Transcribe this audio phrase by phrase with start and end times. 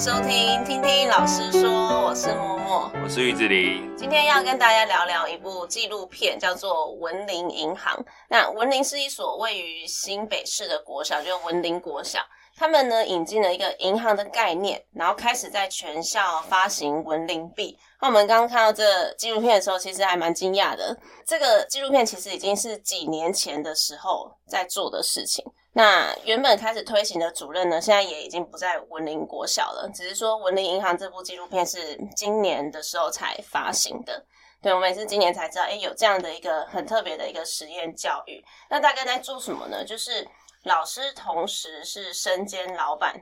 [0.00, 1.70] 收听听听老师说，
[2.06, 3.94] 我是默默，我是玉子林。
[3.98, 7.94] 今天要跟大家聊聊一部纪录片，叫做《文林银行》。
[8.30, 12.20] 那文林是一所位于新北市的国小，就是文林国小。
[12.56, 17.78] 他们呢引进了一个银行的概念，然后开始在全校发行文林币。
[18.00, 20.98] 那我们刚刚看到这纪录片的时候，其实还蛮惊讶的。
[21.26, 25.44] 这个纪录片其实已经是几年前的时候在做的事情。
[25.72, 29.90] 那原本开始推行的主任呢，现在也已经不在文林国小了。
[29.94, 34.24] 只是说文林银行这部纪录片是今年的时候才发行的。
[34.62, 38.44] 对，我们也是今年才知道，诶，有这样的一个很特别的一个实验教育。
[38.68, 39.84] 那大概在做什么呢？
[39.84, 40.26] 就是。
[40.64, 43.18] 老师同时是身兼老板，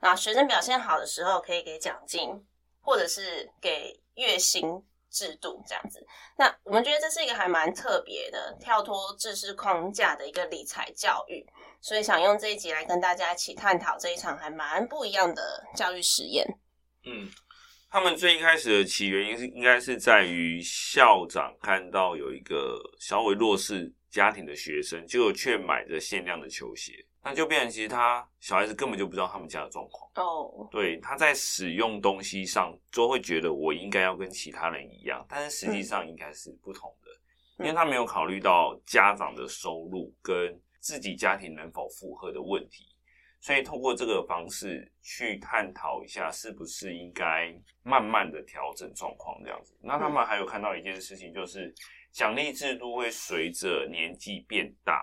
[0.00, 2.46] 那学生表现好的时候可以给奖金，
[2.82, 6.04] 或者是给月薪制度这样子。
[6.36, 11.46] 那我们觉得这是一个还蛮特别的，跳脱制式框架的一个理财教育，
[11.80, 16.44] 所以想用这一集来跟大家一起探讨这一场还蛮不一样的教育实验。
[17.04, 17.30] 嗯，
[17.88, 23.94] 他们最一开始的起源应应该是在于校长看到有一个稍微弱势。
[24.14, 26.92] 家庭的学生，结果却买着限量的球鞋，
[27.24, 30.68] 那就变成其实他小孩子根本就不知道他们家的状况哦。
[30.70, 37.10] 对，他在使用东西上就会觉得我应该要跟其他人一样，但是实际上应该是不同的，
[37.58, 42.84] 嗯，因为他没有考虑到家长的收入跟自己家庭能否负荷的问题，
[43.40, 49.74] 所以通过这个方式去探讨一下，是不是应该慢慢的调整状况这样子。
[49.80, 51.74] 那他们还有看到一件事情就是。
[52.14, 55.02] 奖励制度会随着年纪变大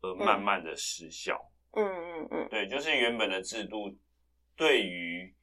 [0.00, 1.34] 而慢慢的失效。
[1.34, 3.94] 嗯嗯嗯嗯，对，就是原本的制度
[4.56, 5.34] 对于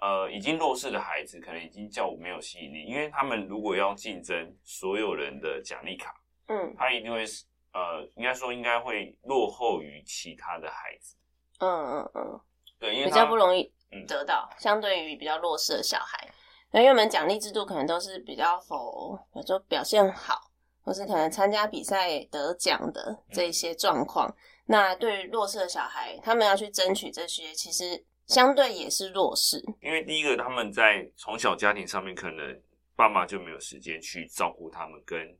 [0.00, 6.14] 呃已经弱势的孩子，可能已经较没有吸引力，因为他们如果要竞争所有人的奖励卡，
[6.48, 7.24] 嗯，他一定会
[7.72, 11.16] 呃，应该说应该会落后于其他的孩子。
[11.58, 12.40] 嗯嗯嗯，
[12.78, 13.72] 对，因为比较不容易
[14.06, 16.28] 得到，嗯、相对于比较弱势的小孩。
[16.72, 20.50] 因为我们奖励制度可能都是比较否，比如说表现好，
[20.82, 24.28] 或是可能参加比赛得奖的这一些状况。
[24.28, 24.34] 嗯、
[24.66, 29.62] 那对于弱势的小孩，他们要去争取这些，其实相对也是弱势。
[29.80, 32.60] 因为第一个，他们在从小家庭上面，可能
[32.94, 35.36] 爸妈就没有时间去照顾他们，跟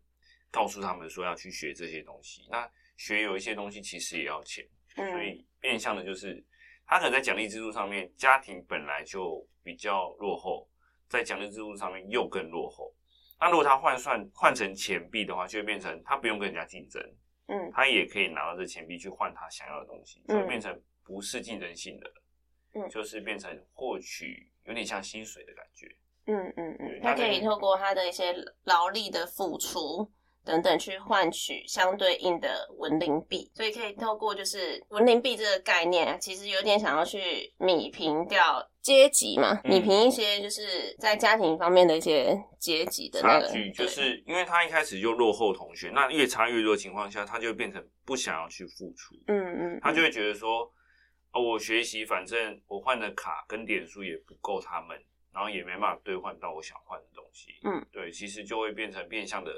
[0.50, 2.46] 告诉他们说要去学这些东西。
[2.50, 4.66] 那学有一些东西其实也要钱，
[4.96, 6.42] 嗯、所以变相的就是，
[6.86, 10.68] 他可能在奖励制度上面，家庭本来就比较落后。
[11.08, 12.92] 在奖励制度上面又更落后。
[13.38, 17.00] 那如果他换算换成钱币的话，就会变成他不用跟人家竞争，
[17.48, 22.12] 嗯，他也可以拿到这钱币去换他想要的东西，就会变成不是竞争性的，
[22.74, 25.86] 嗯，就是变成获取有点像薪水的感觉，
[26.26, 30.12] 嗯嗯嗯，他可以透过他的一些劳力的付出。
[30.46, 50.72] 等等，去换取相对应的文林币，所以可以透过就是文林币这个概念啊，其实有点想要去弭平掉阶级嘛，弭平一些就是在家庭方面的一些阶级的那个差距，就是因为他一开始就落后同学，那越差越多的情况下，他就会变成不想要去付出，嗯嗯，他就会觉得说，
[51.32, 54.96] 哦，我学习反正我换的卡跟点数也不够他们，
[55.34, 59.50] 然后也没办法兑换到我想换的东西，嗯，对，其实就会变成变相的。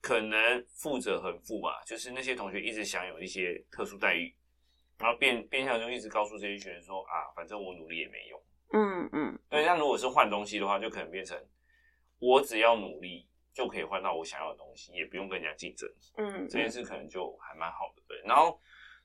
[0.00, 4.34] 可能富者很富吧，就是那些同学一直享有一些特殊待遇，
[4.98, 8.42] 然后变变相就一直告诉这些学生说啊，反正我努力也没用。
[8.72, 9.38] 嗯嗯。
[9.48, 11.36] 对，那如果是换东西的话，就可能变成
[12.18, 15.88] 我只要努力就可以换到我想要的东西，也不用跟人家竞争。
[16.16, 18.02] 嗯，这件事可能就还蛮好的。
[18.06, 18.60] 对，然后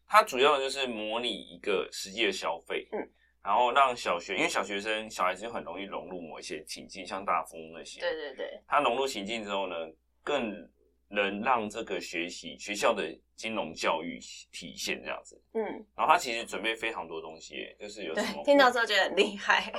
[0.08, 3.10] 它主要的就是模拟一个实际的消费，嗯，
[3.44, 8.00] 然后让小学，因为小学生小孩子就很容易融入某一些情境，像大富翁那些。
[8.00, 8.62] 对对对。
[8.68, 9.76] 他融入情境之后呢，
[10.24, 10.70] 更
[11.16, 13.04] 能让这个学习学校的
[13.36, 14.20] 金融教育
[14.52, 15.64] 体现这样子，嗯，
[15.96, 19.74] 然后他其实准备非常多东西，就是有什么听到之后觉得很厉害，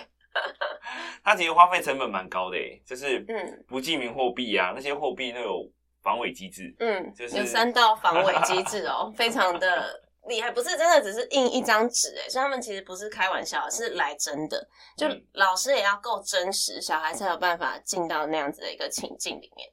[1.23, 5.71] 他其实花费成本蛮高的，就是嗯，不记名货币啊，那些货币都有
[6.03, 19.69] 防伪机制，嗯，就是有三道防伪机制哦， 非常的厉害，不是真的只是印一张纸，哎，所以他们其实不是开玩笑，是来真的，就老师也要够真实，小孩才有办法进到那样子的一个情境里面。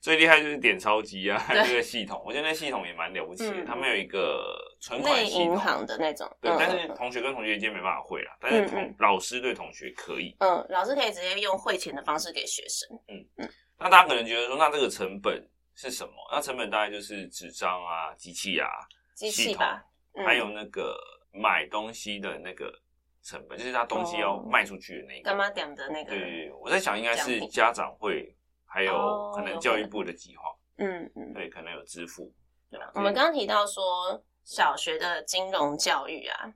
[0.00, 3.64] 最厉害就是点钞机啊，还有这个系统，我觉得那系统也蛮了不起的。
[3.64, 6.52] 他们有一个存款系统，银行的那种，对。
[6.58, 10.36] 但是同学跟同学间没办法汇啦，但是同老师对同学可以。
[10.38, 12.88] 嗯，老师可以直接用汇钱的方式给学生。
[13.08, 13.48] 嗯嗯。
[13.78, 15.44] 那大家可能觉得说，那这个成本
[15.74, 16.12] 是什么？
[16.30, 18.68] 那成本大概就是纸张啊、机器啊、
[19.14, 19.84] 机器吧，
[20.24, 20.96] 还有那个
[21.32, 22.72] 买东西的那个
[23.22, 25.22] 成本，就是他东西要卖出去的那个。
[25.24, 26.10] 干嘛点的那个？
[26.10, 28.35] 对，我在想应该是家长会。
[28.76, 32.30] 还有可能教育部的计划，嗯嗯，对，可能有支付。
[32.70, 36.52] 对，我们刚刚提到说小学的金融教育啊，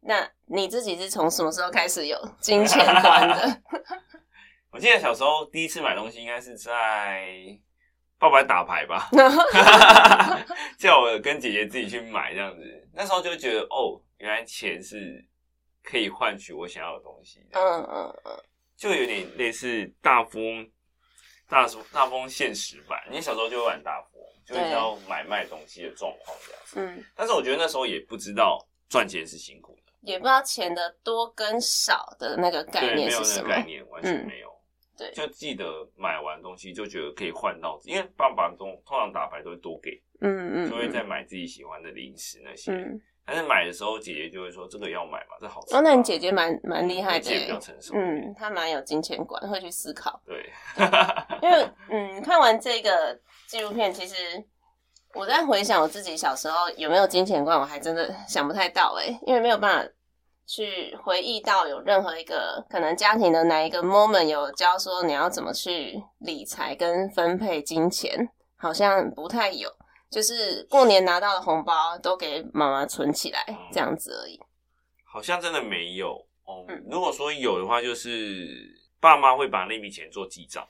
[0.00, 3.62] 那你自己是从什么时候开始有金钱观的？
[4.72, 7.28] 我记得小时候第一次买东西应该是在
[8.18, 9.08] 爸爸打牌吧，
[10.76, 12.88] 叫我跟姐姐自己去买这样子。
[12.92, 15.24] 那时候就觉得哦，原来钱是
[15.80, 17.46] 可以换取我想要的东西。
[17.52, 18.36] 嗯嗯嗯，
[18.76, 20.68] 就有点类似大富翁、
[21.52, 22.98] 大大富翁现实版。
[23.10, 26.80] 你小时候就会玩大富翁，就会知道买卖东西的状况这样子。
[26.80, 28.58] 嗯，但是我觉得那时候也不知道
[28.88, 34.48] 赚钱是辛苦的，也不知道钱的多跟少的那个概念是什么，没有那个概念完全没有。
[34.48, 34.52] 嗯
[34.94, 35.64] 对，就记得
[35.96, 39.90] 买完东西就觉得可以换到，因为爸爸通通常打牌都会多给，
[40.20, 42.72] 嗯嗯，就会再买自己喜欢的零食那些。
[42.72, 43.00] 嗯，
[43.32, 45.74] 但是买的时候姐姐就会说这个要买嘛，这好吃。
[45.74, 50.20] 哦，那你姐姐蛮蛮厉害的，姐姐比较成熟，嗯，她蛮有金钱观，会去思考。
[50.26, 50.52] 对，
[51.40, 53.18] 因为嗯，看完这个
[53.48, 54.14] 纪录片，其实
[55.14, 59.92] 我在回想我自己小时候有没有金钱观，我还真的想不太到哎，因为没有办法。
[60.44, 69.70] 去回忆到有任何一个可能家庭的哪一个 moment 有教说你要怎么去理财跟分配金钱，好像不太有，
[70.12, 73.42] 就是过年拿到的红包都给妈妈存起来
[73.72, 74.38] 这样子而已。
[75.02, 76.24] 好像真的没有。
[76.44, 76.66] 哦。
[76.90, 80.68] 如果说有的话，就是爸妈会把那笔钱做记账，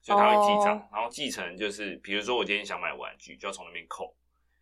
[0.00, 4.16] 所以他会记账，然后继承就是，比如说我今天想买玩具，就要从那边扣。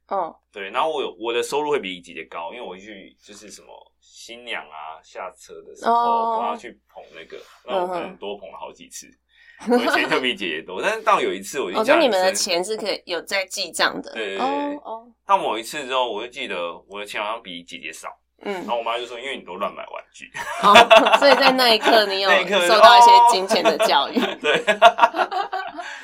[0.08, 3.68] 哦，对，然后我有我的收入会比姐姐高，因为我去就是什么
[4.00, 9.06] 新娘啊下车的时候，我要去捧那个，然后我可能多捧了好几次，
[9.68, 10.80] 我的钱特比姐姐多。
[10.80, 14.46] 但是到有一次，我就我觉得你们的钱是可以有在记账的，对对对。
[14.84, 16.56] 哦，到某一次之后，我就记得
[16.88, 18.08] 我的钱好像比姐姐少，
[18.42, 20.30] 嗯，然后我妈就说，因为你都乱买玩具，
[21.18, 22.30] 所以在那一刻你有
[22.66, 24.64] 受到一些金钱的教育， 对，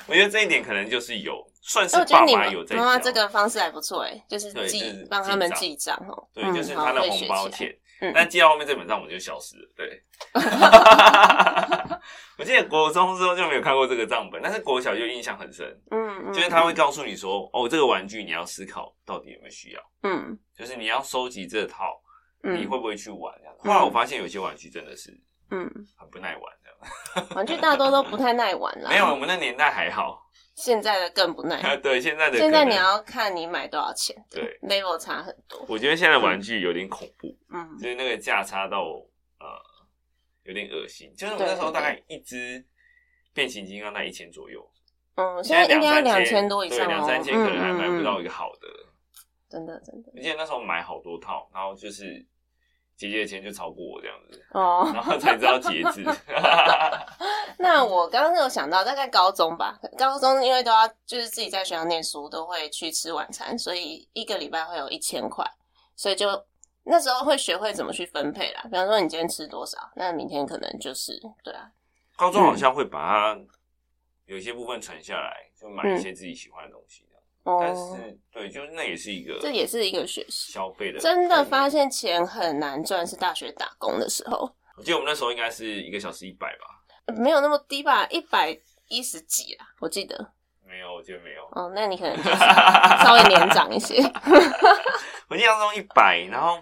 [0.07, 1.45] 我觉得这一点可能就是有。
[1.69, 6.29] 算是爸妈有在教，妈妈这个方式还不错哎，就是记帮他们记账哦。
[6.33, 7.77] 对，就是他的红包钱，
[8.15, 9.69] 但记到后面这本账我就消失了。
[9.77, 10.03] 对，
[12.39, 15.67] 我记得国中之后就没有看过这个账本，但是国小就印象很深。
[15.91, 19.81] 嗯，就是他会告诉你说，哦，这个玩具你要思考到底有没有需要。
[20.03, 22.01] 嗯，就是你要收集这套，
[22.43, 23.35] 你会不会去玩？
[23.39, 23.55] 这样。
[23.59, 25.11] 后来我发现有些玩具真的是，
[25.51, 26.69] 嗯，很不耐玩这
[27.21, 27.29] 样。
[27.37, 28.91] 玩具大多都不太耐玩了。
[28.91, 30.26] 没有，我们那年代还好。
[30.57, 31.77] 现在的更不耐。
[31.77, 35.65] 对，现在的现在你要看你买多少钱，对，level 差很多。
[35.69, 38.83] 我觉得现在玩具有点恐怖，嗯，就是那个价差到
[39.39, 39.47] 呃
[40.43, 41.15] 有点恶心。
[41.15, 42.65] 就是我那时候大概一只
[43.33, 44.69] 变形金刚在一千左右，
[45.15, 48.67] 嗯，现在应该两千多以上，两三千可能还买不到一个好的。
[49.49, 52.27] 真的真的，我记得那时候买好多套，然后就是。
[52.97, 56.03] 姐姐的钱就超过我这样子哦， 然后才知道节制。
[57.59, 65.45] 那我刚刚有想到，大概高中吧，高中因为都要就是自己在学校念书，都会去吃晚餐，所以一个礼拜会有一千块，
[65.95, 66.47] 所以就
[66.85, 68.63] 那时候会学会怎么去分配啦。
[68.65, 71.71] 比方说你今天吃多少，那明天可能就是对啊。
[72.17, 73.41] 高中好像会把它
[74.25, 77.05] 有一些部分存下来，就买一些自己喜欢的东西。
[77.61, 80.99] 但是，对，就是那也是一个，这也是一个学习消费的。
[80.99, 84.53] 真的发现钱很难赚，是大学打工的时候。
[84.77, 88.59] 我记得我们那时候应该是一个小时一百吧，没有那么低吧，一百
[88.89, 90.33] 一十几啦，我记得。
[90.67, 91.45] 没有，我记得没有。
[91.53, 92.31] 哦，那你可能就是
[93.05, 94.03] 稍微年长一些。
[95.29, 96.59] 我记得当中一百，然后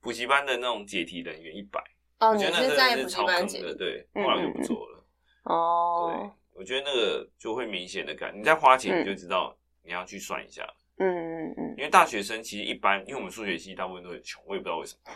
[0.00, 1.80] 补习班的那种解题人员一百。
[2.18, 5.04] 哦，你是在补习班解的，对，后来就不做了。
[5.44, 9.56] 哦，对，我觉得那个就会明显的感，你在花钱你就知道。
[9.86, 10.66] 你要去算一下，
[10.98, 15.12] 嗯嗯嗯，因为大学生其实一般，因为我们数学系大部分都很穷，我也不知道为什么。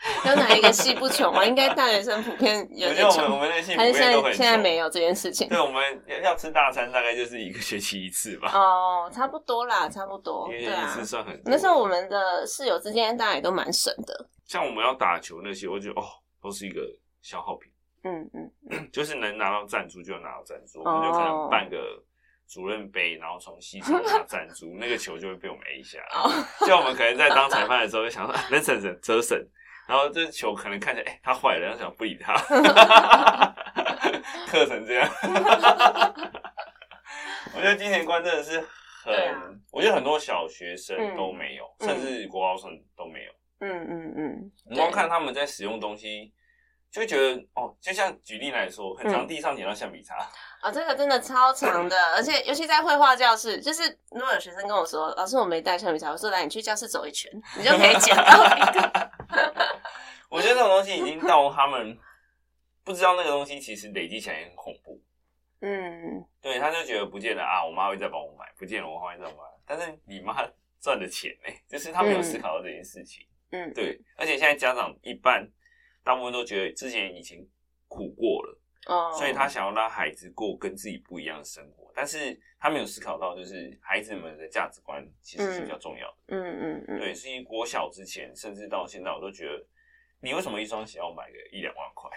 [0.24, 1.44] 有哪一个系不穷啊？
[1.44, 3.10] 应该大学生普遍有点穷。
[3.10, 4.32] 我觉得我们我们那系 普遍都很穷。
[4.32, 5.46] 现在没有这件事情。
[5.50, 8.50] 对，我们要吃大餐，大概就是一个学期一次吧。
[8.54, 10.50] 哦，差不多啦，差不多。
[10.54, 11.52] 一个一次算很多。
[11.52, 14.26] 那时候我们的室友之间，大家也都蛮省的。
[14.46, 16.04] 像我们要打球那些，我觉得哦，
[16.42, 16.80] 都是一个
[17.20, 17.70] 消耗品。
[18.04, 22.02] 嗯嗯， 就是能拿到赞助就拿到赞助，我们就可能办个。
[22.50, 26.66] 主任杯，然后从系上拿赞助， 那个球就会被我们 A 下来。
[26.66, 29.38] 就我们可能在当裁判的时候，就想说能省省则省，
[29.86, 32.34] 然后这球可能看起来，哎，他坏了，然后想不理他，
[34.48, 35.08] 刻成这样。
[37.54, 38.60] 我觉得金钱观真的是
[39.04, 39.16] 很，
[39.70, 43.32] 我觉得很多小学生都没有，甚至国高生都没有。
[43.60, 46.32] 嗯嗯嗯，你光看他们在使用东西。
[46.90, 50.28] 就会觉得哦，就像举例来说，很长地上捡到橡皮擦啊、
[50.62, 59.10] 嗯哦，这个真的超长的， 而且尤其在绘画教室，就是如果有学生跟我说，老师我没带橡皮擦，我说来你去教室走一圈，你就可以捡到一个。
[60.28, 61.96] 我觉得这种东西已经到他们
[62.84, 65.00] 不知道那个东西其实累积起来也很恐怖。
[65.60, 70.36] 嗯，对，他就觉得不见得啊，我妈会再帮我买，不见得我妈会再买，但是你妈
[70.80, 73.26] 赚的钱呢、欸，就是他没有思考到这件事情。
[73.52, 75.46] 嗯，对，而且现在家长一般
[76.10, 77.38] 大部分都觉得之前以前
[77.86, 86.16] 苦过了，哦，所以他想要让孩子过跟自己不一样的生活，但是他没有思考到，就是孩子们的价值观其实是比较重要的。
[86.26, 89.64] 嗯嗯嗯，对，所以国小之前，甚至到现在，我都觉得，
[90.20, 92.10] 你为什么一双鞋要买个一两万块？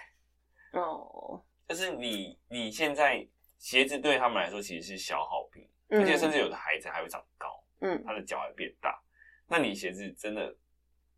[0.71, 3.23] 哦， 就是你你现在
[3.59, 8.99] 鞋子对他们来说其实是消耗品，而且甚至有的孩子还会长高，嗯，他的脚还变大。
[9.47, 10.51] 那你鞋子真的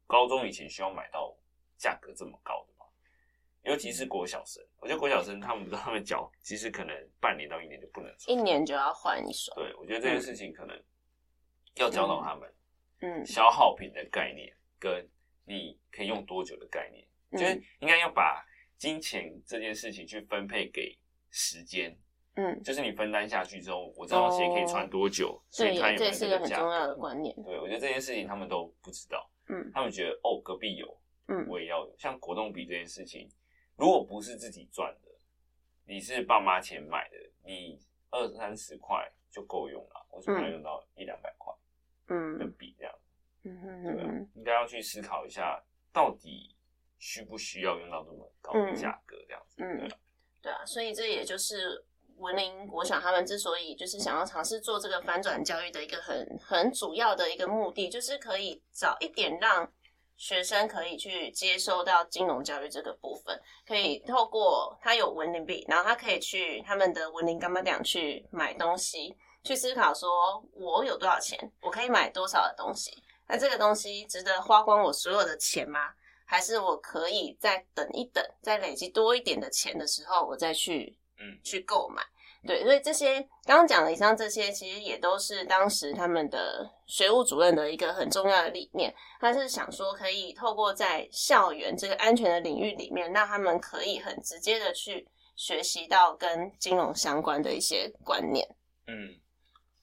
[0.06, 1.34] 高中以前需要买到
[1.78, 2.86] 价格这么高的吗？
[3.64, 9.56] 尤其是国小生，我觉得国小生他们不知道他们脚其实可能半年到一年就不能穿，一年就要换一双。
[9.58, 10.80] 对，我觉得这件事情可能
[11.76, 12.54] 要教导他们，
[13.00, 15.08] 嗯，消耗品的概念跟
[15.46, 18.46] 你可以用多久的概念，我觉得应该要把
[18.78, 20.98] 金钱这件事情去分配给
[21.32, 21.98] 时间。
[22.38, 25.42] 嗯，就是你分担下去之后，我这双鞋可以穿多久？
[25.50, 27.34] 所以它有这是一个很重要的观念。
[27.44, 29.26] 对，我觉得这件事情他们都不知道。
[29.48, 30.86] 嗯，他们觉得哦，隔壁有，
[31.28, 31.96] 嗯，我也要有。
[31.98, 33.30] 像果冻笔这件事情，
[33.76, 35.12] 如果不是自己赚的，
[35.86, 37.80] 你是爸妈钱买的，你
[38.12, 41.54] 二三十块就够用了，为什么要用到一两百块？
[42.08, 42.94] 嗯，的笔这样。
[43.44, 44.28] 嗯哼对吧？
[44.36, 46.56] 应该要去思考一下，到底
[46.98, 49.56] 需不需要用到这么高的价格这样子？
[49.64, 49.98] 嗯，对，
[50.44, 51.86] 对啊，所以这也就是。
[52.18, 59.70] 文林我想他们之所以就是想要尝试做这个翻转教育的一个很很主要的一个目的，就是可以早一点让
[60.18, 70.10] 学生可以去接收到金融教育这个部分，可以透过他有文林币，然后他可以去他们的文林柑仔店去买东西，去思考说
[70.54, 72.92] 我有多少钱，我可以买多少的东西，
[73.28, 75.94] 那这个东西值得花光我所有的钱吗？
[76.26, 80.98] 还是我可以再等一等，再累积多一点的钱的时候，我再去。
[81.18, 82.04] 嗯，去购买，
[82.46, 88.94] 对，所以这些刚刚讲的以上这些，其实也都是当时他们的学务主任的一个很重要的理念。
[89.20, 98.48] 他是想说，可以透过在校园这个安全的领域里面，让他们可以很直接的去学习到跟金融相关的一些观念。
[98.86, 99.16] 嗯，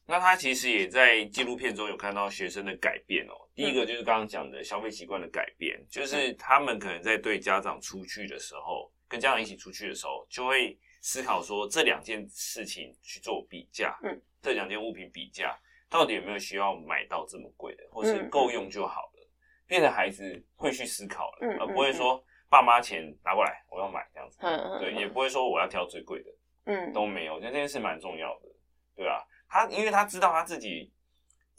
[0.07, 3.35] 那他其实也在纪录片中有看到学生的改变哦。
[3.57, 10.78] 第一个就是刚刚讲的消费习惯的改变，就是他们可能在对家长出去的时候，跟家长一起出去的时候，就会。
[11.02, 15.59] 思考说这两件事情去做比价，嗯，这两件物品比价
[15.90, 19.21] 到底有没有需要买到这么贵的，或是够用就好了。
[19.21, 19.28] 嗯、
[19.66, 26.30] 变成孩子会去思考了，嗯、而不会说爸妈钱拿过来我要买这样子，嗯、对，也不会说我要挑最贵的，
[26.66, 27.35] 嗯，都没有。
[27.35, 28.49] 我觉得这件事蛮重要的，
[28.94, 29.18] 对啊，
[29.49, 30.92] 他因为他知道他自己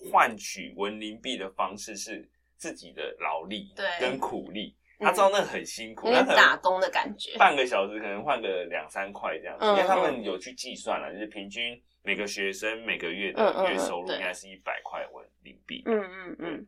[0.09, 4.77] 换取文林币的方式是自己的劳力跟苦力。
[5.03, 15.83] 他知道那很辛苦，那打工的感觉，半个小时可能换个两三块这样子，因为他们有去计算了，就是平均每个学生每个月的月收入应该是一百块文林币。
[15.86, 16.67] 嗯嗯嗯，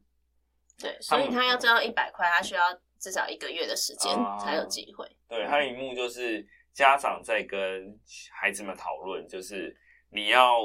[0.80, 2.62] 对，所以他要赚到一百块，他需要
[3.00, 5.06] 至少一个月的时间才有机会。
[5.27, 7.98] 对，还有一幕就是家长在跟
[8.32, 9.75] 孩子们讨论，就是
[10.10, 10.60] 你要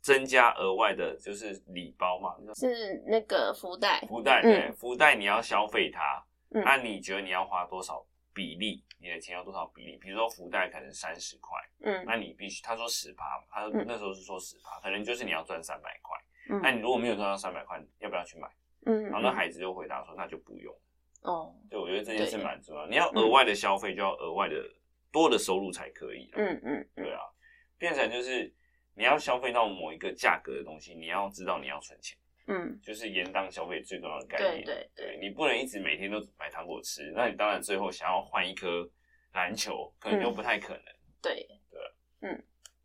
[0.00, 6.24] 增加额外的，就是礼包嘛，是那个福袋，福袋对，福袋你要消费它。
[6.50, 8.84] 那、你觉得你要花多少比例？
[9.00, 9.96] 你的钱要多少比例？
[9.96, 16.16] 比如说福袋可能三十块，嗯，那你必须他说十趴，他那时候是说十趴，可能就是你要赚三百块。
[16.50, 18.48] 嗯，那你如果没有赚到三百块，要不要去买？
[18.86, 20.74] 嗯，然后那孩子就回答说，那就不用。
[21.22, 22.86] 哦，对，我觉得这件事蛮重要。
[22.86, 24.56] 你要额外的消费，就要额外的
[25.12, 26.30] 多的收入才可以。
[26.34, 27.20] 嗯嗯，对啊，
[27.76, 28.52] 变成就是
[28.94, 32.18] 你要消费到某一个价格的东西，你要知道你要存钱。
[32.48, 34.64] 嗯，就是严当消费最重要的概念。
[34.64, 38.88] 对对对，你不能一直每天都买糖果吃，那你当然最后想要换一颗
[39.34, 40.82] 篮球，可能又不太可能。
[41.20, 41.80] 对对，
[42.22, 42.30] 嗯。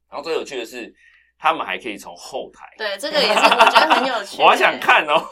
[0.09, 0.93] 然后最有趣的是，
[1.39, 2.65] 他们还可以从后台。
[2.77, 4.39] 对，这个也是我觉得很有趣。
[4.43, 5.25] 我好想看哦。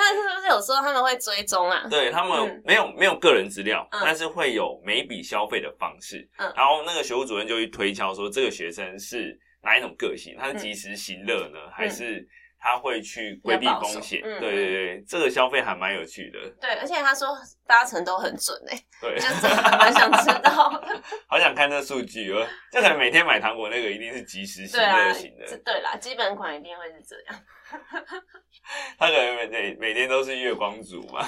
[0.00, 1.84] 那是不是有时候他们会追踪啊？
[1.90, 6.28] 对，他们没有没有个人资料，但是会有每笔消费的方式。
[6.36, 6.52] 嗯。
[6.54, 10.36] 然后那个学务主任就会推敲说，这个学生是哪一种个性？
[10.38, 12.26] 他是及时行乐呢，还是？
[12.60, 16.38] 他会去规避风险，对对对，这个消费还蛮有趣的。
[16.60, 17.28] 对，而且他说
[17.66, 18.78] 八成都很准诶。
[19.00, 19.46] 对， 就是
[19.78, 20.70] 蛮想知道。
[21.28, 25.58] 好想看这数据哦，就可能每天买糖果那个一定是即时行乐型的。
[25.64, 27.42] 对啦，基本款一定会是这样。
[28.98, 31.24] 他可能每每每天都是月光族嘛，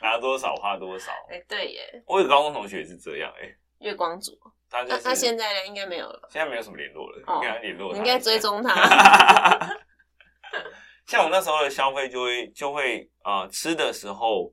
[0.00, 1.12] 拿多少花多少。
[1.30, 2.02] 哎，对耶。
[2.06, 3.48] 我有个高中同学也是这样哎。
[3.80, 4.32] 月光族。
[4.70, 5.66] 他他现在呢？
[5.66, 6.28] 应该没有了。
[6.32, 7.92] 现在没有什么联络了，应该联络。
[7.92, 8.74] 你应该追踪他。
[11.06, 14.52] 像我那时候的消费就会就会啊、呃，吃的时候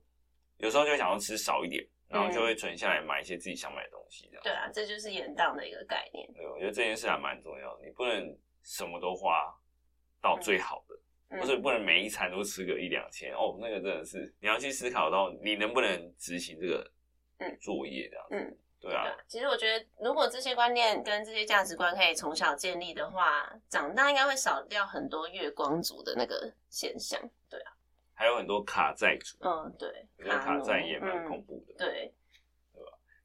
[0.58, 4.28] 有时候就想要吃少一点，然后就会存下来买一些自己想买的东西。
[4.30, 6.28] 这样、嗯、对啊，这就是延宕的一个概念。
[6.34, 9.54] 对，我觉得这件事还蛮重要的，你不能什么都花
[10.22, 16.92] 到最好的，或者不能每一餐都吃个一两千哦，那个真的是你要去思考到你能不能执行这个
[17.60, 18.36] 作业这样子。
[18.36, 19.06] 嗯，对啊。
[19.28, 27.22] 其实我觉得，如果这些观念跟这些价值观可以从小建立的话，长大应该会少掉很多月光族的那个现象。
[27.50, 27.72] 对啊。
[28.14, 29.38] 还有很多卡债族。
[29.42, 30.08] 嗯，对。
[30.18, 31.74] 我觉得卡债也蛮恐怖的。
[31.74, 32.14] 嗯、对。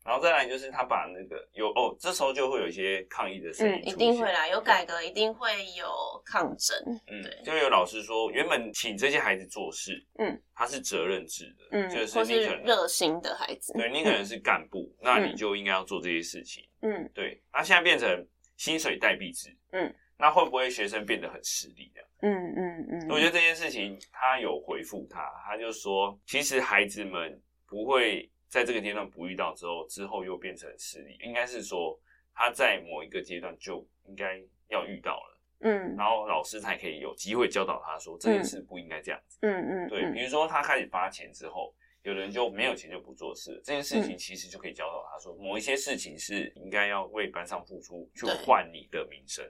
[0.06, 5.86] 然后再来就是他把那个有哦，这时候就会有一些抗议的声音、嗯、一定会啦，有改革一定会有
[6.24, 6.76] 抗争。
[7.08, 17.42] 嗯，对，就有老师说，原本请这些孩子做事，嗯，他是责任制的，嗯，就是你可能热心的孩子，对，你可能是干部，嗯、那你就应该要做这些事情，嗯，对。
[17.52, 18.24] 那现在变成
[18.56, 22.08] 薪水代币制，嗯，那会不会学生变得很势利这样？
[22.22, 28.30] 嗯嗯嗯，我觉得这件事情他有回复他，他就说，其实孩子们不会。
[28.56, 31.94] 在这个阶段不遇到之后，之后又变成势利，应该是说
[32.32, 49.44] 他在某一个阶段就应该要遇到了，嗯，然后老师才可以有机会教导他说这件事不应该这样子，嗯嗯，对，比如说他开始发钱之后，有人就没有钱就不做事，这件事情其实就可以教导他说，某一些事情是应该要为班上付出，去换你的名声，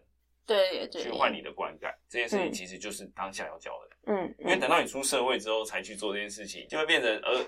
[0.44, 7.46] 对对，去换你的观感，这件事情其实就是当下要教的，嗯，因为等到你出社会之后才去做这件事情，就会变成呃。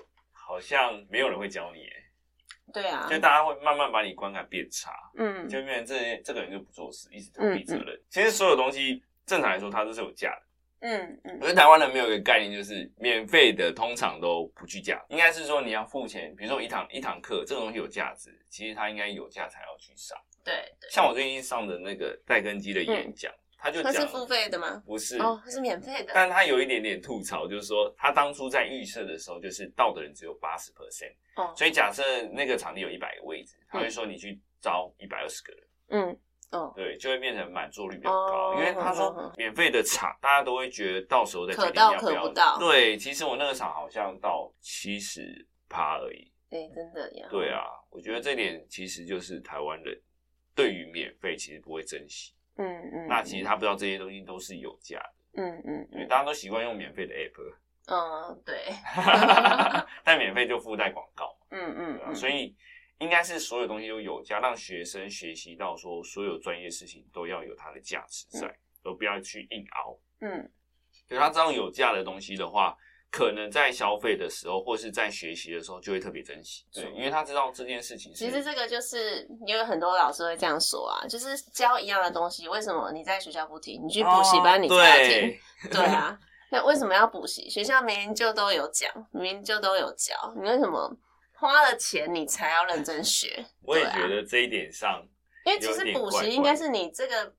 [0.49, 7.93] 好像没有人会教你，哎，对啊，就大家会慢慢把你观感变差，嗯，就变成这些这个人就不做事，一直逃避责任。
[7.93, 10.41] 嗯嗯、其实所有东西正常来说，它都是有价的，
[10.87, 11.39] 嗯嗯。
[11.39, 20.17] 可是台湾人没有一个概念，就是免费的通常都不具价，应该是说你要付钱，比如说一堂一堂课，这个东西有价值，其实它应该有价才要去上。
[20.43, 23.31] 对，对像我最近上的那个戴根基的演讲。
[23.31, 24.81] 嗯他就讲，他是付费的吗？
[24.85, 26.13] 不是哦，他是免费的。
[26.13, 31.13] 但他有一点点吐槽，就是说他当初在预设的时候，就是到的人只有八十 percent。
[31.35, 35.63] 哦，所以假设那个场地有一百个位置，他会说你去招一百二十个人。
[35.89, 36.19] 嗯，
[36.51, 41.99] 哦，对，就会变成满座率比较高，因为他说免费的场，大家都会觉得到时候再决定要不要。
[41.99, 42.57] 可到可不到。
[42.59, 46.31] 对，其实我那个场好像到七十趴而已。
[46.49, 47.27] 对，真的呀。
[47.29, 50.01] 对啊，我觉得这点其实就是台湾人
[50.55, 52.33] 对于免费其实不会珍惜。
[52.59, 57.55] 嗯嗯，那其实他不知道这些东西都是有价的，嗯嗯，因为大家都习惯用免费的 app，
[57.87, 58.65] 嗯对，
[60.03, 62.53] 但免费就附带广告，嗯嗯，嗯，所以
[62.99, 68.47] 应该是所有东西都有价，让学生学习到说所有专业事情都要有它的价值在，
[68.83, 70.51] 而、嗯、不要去硬熬，嗯，
[71.07, 72.77] 所以他知道有价的东西的话。
[73.11, 76.63] 可能在消费的时候，或是在学习的时候，就会特别珍惜。
[76.71, 78.23] 对，因为他知道这件事情是。
[78.23, 85.29] 其实这个就是因为很多老师会这样说啊，就是教一样的东西，为什么你在学校不听，你去补习班你才要听？
[85.29, 86.19] 哦、对，对啊，
[86.51, 87.49] 那为什么要补习？
[87.49, 90.95] 学校明明就都有讲，明明就都有教，你为什么
[91.33, 93.43] 花了钱你才要认真学？
[93.63, 95.03] 我也觉得这一点上
[95.43, 97.33] 怪怪，因为其实补习应该是你这个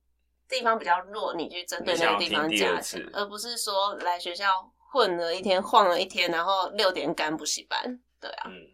[0.48, 4.69] 地方比较弱，你去针对那个地方加强，而不是说来学校。
[4.92, 8.66] 混了一天，晃了一天，然后六点赶补习班，对啊，嗯，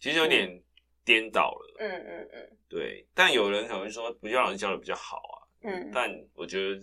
[0.00, 0.60] 其实有点
[1.04, 6.80] 颠倒了，嗯嗯嗯，对，但有人可能会说补习老师教的比较好啊，嗯，但我觉得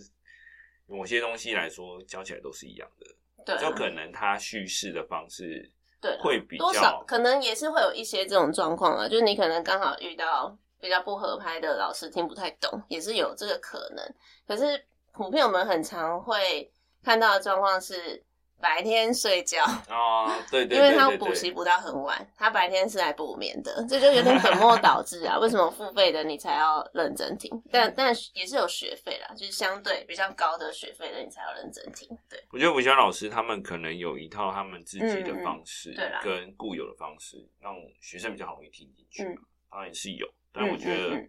[0.86, 3.06] 某些东西来说教起来都是一样的，
[3.44, 5.70] 对啊，就可能他叙事的方式
[6.00, 14.14] 对会比较多少，可能也是会有一些这种状况啊，就是你可能刚好遇到比较不合拍的老师听不太懂，也是有这个可能，
[14.46, 16.72] 可是普遍我们很常会
[17.04, 18.24] 看到的状况是。
[18.60, 25.38] 白天睡觉 哦，对对，因为他补习补到很晚，他白天是来补眠的，这就有点本末倒置啊！
[25.40, 27.50] 为什么付费的你才要认真听？
[27.70, 32.08] 但但也是有学费啦，就是相对比较高的学费的你才要认真听。
[32.28, 39.42] 对，我觉得补习老师他们可能有一套他们自己的方式，对啦，跟固有的方式，让学生比较容易听进去嘛。
[39.70, 41.22] 当然也是有，但我觉得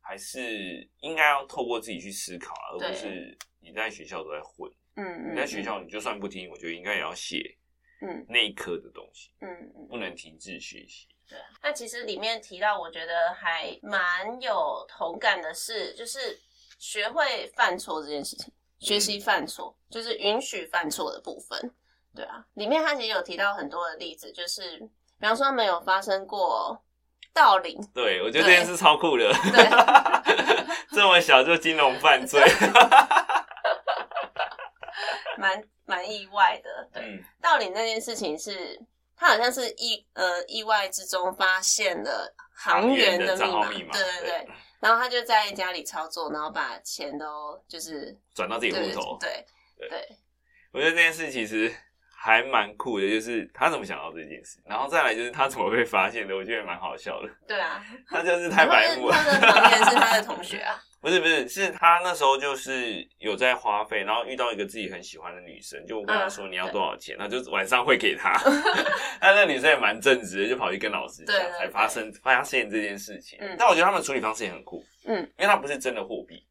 [0.00, 4.70] 还是应该要透过自己去思考啊，而不是你在学校都在混。
[4.96, 7.56] 嗯，你在学校，你就算不听，我觉得应该也要写，
[8.00, 9.48] 嗯，那一科的东西，嗯，
[9.88, 11.08] 不能停滞学习。
[11.28, 16.38] 对，那其实里面提到，我觉得还蛮有同感的是，就是
[16.78, 21.74] 学会犯错这件事情，学习犯错，就是允许犯错的部分。
[22.14, 26.80] 对啊，里面他其实有提到很多的例子，就是比方说没有发生过
[27.32, 29.64] 盗领，对，我觉得这件事超酷的，对，
[30.94, 32.40] 这么小就金融犯罪。
[35.38, 38.80] 蛮蛮意外的，对，道理那件事情是，
[39.16, 44.48] 他好像是意呃意外之中发现了行员的密码，对对对，
[44.80, 49.44] 然后他就在家里操作，然后把钱都就是转到自己户头，对
[49.76, 50.18] 对，对，
[50.72, 51.74] 我觉得这件事其实
[52.24, 57.28] 还蛮酷的，就是他怎么想到这件事，然后再来就是他怎么被发现的，我觉得蛮好笑的。
[57.46, 59.14] 对啊， 他就是太白目了。
[59.14, 60.80] 他的旁边是他的同学啊。
[61.04, 68.32] 不是不是，是他那时候就是有在花费，然后遇到一个自己很喜欢的女生，就跟他说你要多少钱，他、嗯、就晚上会给他。
[69.20, 73.38] 但那女生也蛮正直的，就跑去跟老师讲，才发生发现这件事情。
[73.38, 76.42] 嗯、但我觉得他们处理方式也很酷，嗯，因为他不是真的货币，对，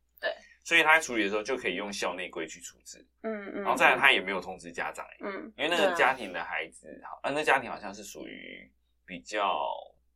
[0.64, 8.72] 所以他在处理的时候就可以用校内规去处置，嗯嗯，然后再来他也没有通知家长，嗯，因为那个家庭的孩子，好，啊，那家庭好像是属于
[9.06, 9.68] 比较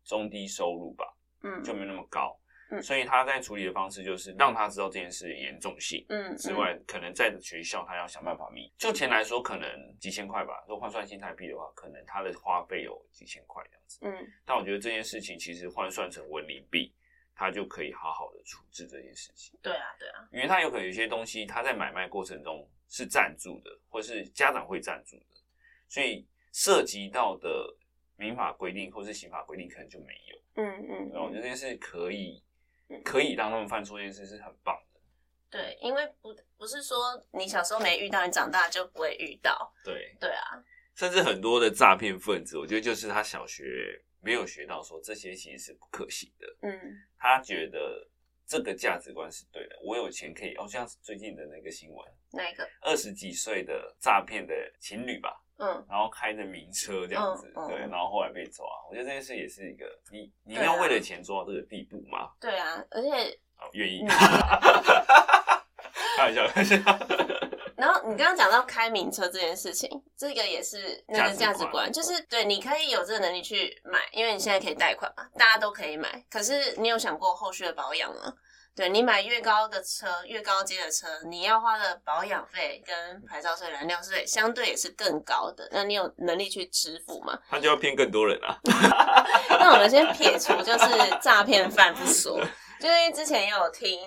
[0.04, 1.06] 中低收入吧，
[1.44, 2.40] 嗯，就没那么高。
[2.70, 6.06] 嗯，所以他在处理的方式就是让他知道这件事的严重性。
[6.10, 8.70] 嗯，之外，嗯、可能在学校他要想办法弥。
[8.78, 9.70] 就钱来说，可能
[10.02, 10.66] 几千块吧。
[10.68, 14.00] 如果换算新台币的话，可能他的花费有几千块这样子。
[14.02, 16.94] 嗯，但我觉得这件事情其实换算成文林币，
[17.38, 19.58] 他就可以好好的处置这件事情。
[19.62, 25.42] 对啊，对啊，因为他有可能有些东西他在买卖过程中是赞助的，或是家长会赞助的，
[25.88, 27.74] 所以涉及到的
[28.16, 30.38] 民法规定或是刑法规定可能就没有。
[30.56, 32.44] 嗯嗯，然后我觉得这件事可以。
[33.04, 35.02] 可以让他们犯错，这件事是很棒的。
[35.50, 39.74] 对，因为不不是说你小时候没遇到，你长大就不会遇到。
[39.84, 40.64] 对，对啊。
[40.96, 46.48] 甚至很多的诈骗分子，我觉得就是他小学没有学到说这些其实是不可行的。
[46.62, 46.80] 嗯。
[47.18, 48.08] 他觉得
[48.46, 52.68] 这个价值观是对的，我有钱可以，哦，像最近的那个新闻，哪一个？
[52.82, 55.44] 二十几岁的诈骗的情侣吧。
[55.60, 58.64] 嗯，然后开着名车这样子，嗯嗯、对，然后后来被抓。
[58.90, 62.32] 我觉得这件事也是一个，你你要为了钱做到这个地步吗？
[62.40, 63.40] 对啊，而且
[63.74, 64.06] 愿意。
[66.16, 66.78] 开玩笑，开玩笑。
[67.78, 76.26] 然后你刚刚讲到开名车这件事情，这个也是那个价值观，就是对，你可以有这个能力去买，因为你现在可以贷款嘛，大家都可以买。
[76.30, 78.34] 可是你有想过后续的保养吗？
[78.76, 85.68] 对，你买越高的车，越高阶的车，你要花的保养费跟牌照税、燃料税相对也是更高的。
[85.72, 87.40] 那你有能力去支付吗？
[87.50, 88.56] 他就要骗更多人啊！
[89.60, 92.40] 那我们先撇除就是诈骗犯不说，
[92.80, 94.00] 就因为之前也有听，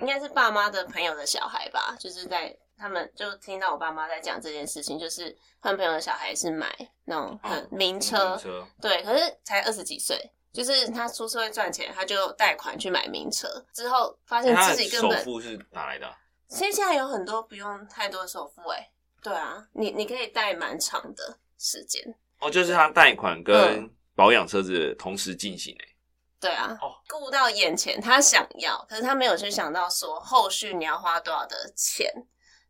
[0.00, 10.18] 应该是爸妈的朋友的小孩吧，就是在他们就听到我爸妈在讲这件事情，就是他们朋友的小孩是买那种很名车，哦、车对，可是才二十几岁。
[10.52, 16.12] 就是他出社会赚钱，他就贷款去买名车，之后发现自己根本首付是哪来的？
[16.48, 18.90] 其实现在有很多不用太多的首付，哎，
[19.22, 22.02] 对啊，你你可以贷蛮长的时间。
[22.40, 25.86] 哦，就是他贷款跟保养车子同时进行，哎，
[26.40, 32.12] 对啊，哦，顾到眼前他想要，可是他没有去想到说后续你要花多少的钱。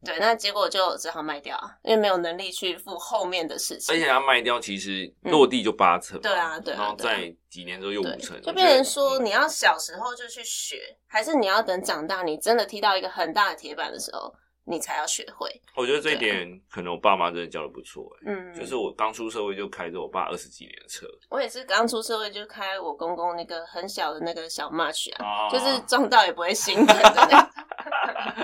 [0.05, 3.95] 对，那结果就只好卖掉啊，因为没有能力去付后面的事情。
[3.95, 15.51] 而且要卖掉，其实落地就八成，对啊，对啊，然后在几年之后又五成，就变成说你要小时候就去学，还是你要等长大，你真的踢到一个很大的铁板的时候，你才要学会。
[15.75, 27.51] 我觉得这一点可能我爸妈真的教的不错，嗯，就是我刚出社会就开着我爸二十几年的车，我也是刚出社会就开我公公那个很小的那个小 March 啊，就是撞到也不会心疼的那种。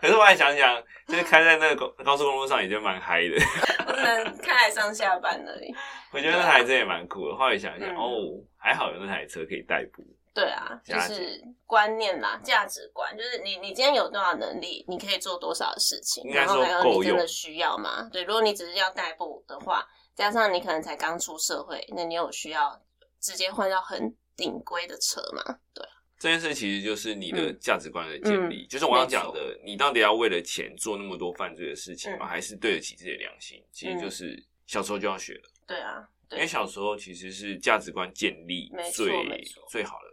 [0.00, 3.36] 可是我还想想，就是开在那个高高速公路上，也就蛮嗨的。
[3.86, 5.72] 我只能开来上下班而已。
[6.12, 7.36] 我觉得那台车也蛮酷的。
[7.36, 8.10] 后来想一想，嗯、哦，
[8.56, 10.02] 还好有那台车可以代步。
[10.34, 18.08] 对啊，就是观念啦，价值观，就是你你今天有多少能力，你可以做多少的事情，然后还有你真的需要吗？
[18.12, 22.80] 对，如果你只是要代步的话，加上你可能才刚出社会，那你有需要
[23.20, 25.58] 直接换到很顶规的车吗？
[25.74, 25.86] 对。
[26.18, 32.26] 这件事其实就是你的价值观的建立，就是我刚刚讲的，你到底要为了钱做那么多犯罪的事情吗？
[32.26, 33.60] 嗯、还是对得起自己的良心？
[33.72, 35.50] 其实就是小时候就要学了。
[35.66, 39.10] 对啊，因为小时候其实是价值观建立最
[39.68, 40.11] 最好的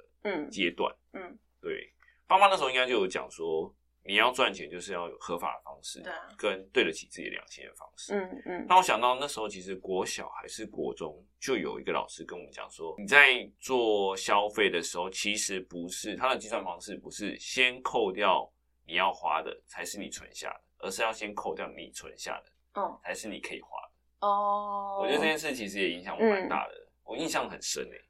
[0.50, 0.94] 阶段。
[1.14, 1.94] 嗯，嗯对，
[2.28, 3.74] 爸妈那时候应该就有讲说。
[4.02, 8.16] 你要赚钱，就是要有合法的方式，对啊，跟对得起自己良心的方式。
[8.16, 8.66] 嗯嗯。
[8.68, 18.52] 那我想到那时候，其实国小还是国中，就有一个老师跟我们讲说，你在做消费的时候，其实不是他的计算方式，不是先扣掉
[18.88, 24.28] 你要花的才是你存下的，而是要先扣掉你存下的，哦，才是你可以花的。
[24.28, 25.02] 哦。
[25.04, 28.02] 我觉得这件事其实也影响我蛮大的，我印象很深诶。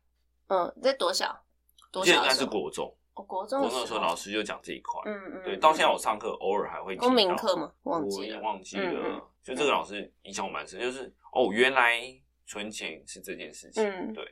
[0.48, 1.44] 嗯，在多小？
[1.92, 2.16] 多小？
[2.16, 2.96] 应该是国中。
[3.28, 5.02] 国中的时候，老师就讲这一块。
[5.06, 5.44] 嗯嗯。
[5.44, 6.96] 对，到现在我上课偶尔还会。
[6.96, 7.70] 公民课吗？
[7.84, 8.40] 忘记了。
[8.42, 9.30] 忘记了。
[9.44, 12.02] 就这个老师影响我蛮深，就是哦，原来
[12.46, 13.84] 存钱是这件事情。
[13.84, 14.14] 嗯。
[14.14, 14.26] 对。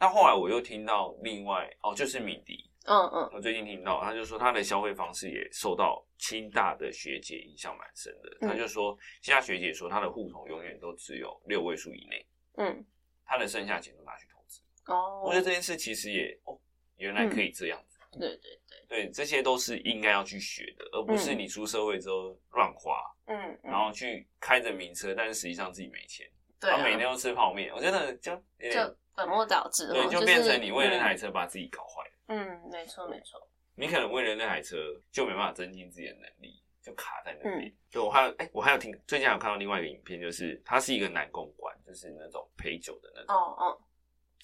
[0.00, 2.68] 那后来我又听到另外哦，就是米迪。
[2.86, 3.30] 嗯嗯。
[3.32, 8.48] 我最近听到，他就说他的消费方式也受到清大的学姐影响蛮深的。
[8.48, 12.26] 他就说，清大学姐说他的户头永远都只有六位数以内。
[12.56, 12.84] 嗯。
[13.24, 14.60] 他的剩下钱都拿去投资。
[14.86, 15.22] 哦。
[15.24, 16.58] 我觉得这件事其实也哦，
[16.96, 17.98] 原来可以这样子。
[18.12, 26.24] 对对对，对，这些都是应该要去学的，而不是你出社会之后乱花，嗯，然后去开着名车，但是实际上自己没钱，
[26.60, 32.10] 对、啊，他每天都吃泡面，我觉得就就本末倒置，对，就变成你为了那台车把自己搞坏了。
[32.28, 33.40] 嗯，没错没错。
[33.74, 34.76] 你可能为了那台车
[35.10, 37.74] 就没办法增进自己的能力，就卡在那边。
[37.90, 43.34] 就、嗯、我还有哎、欸，我还有听最近还有看到另外一个影片，就是他是一个男公关，就是那种陪酒的那种。
[43.34, 43.80] 哦哦。